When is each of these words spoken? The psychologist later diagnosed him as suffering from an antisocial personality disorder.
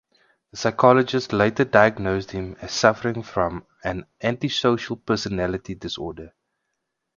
The 0.49 0.57
psychologist 0.57 1.31
later 1.31 1.63
diagnosed 1.63 2.31
him 2.31 2.57
as 2.59 2.71
suffering 2.71 3.21
from 3.21 3.67
an 3.83 4.07
antisocial 4.23 4.95
personality 4.95 5.75
disorder. 5.75 6.33